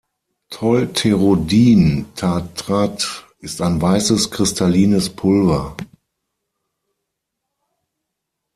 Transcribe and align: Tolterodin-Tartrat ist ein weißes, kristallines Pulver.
Tolterodin-Tartrat 0.49 3.27
ist 3.37 3.61
ein 3.61 3.79
weißes, 3.79 4.31
kristallines 4.31 5.11
Pulver. 5.11 5.77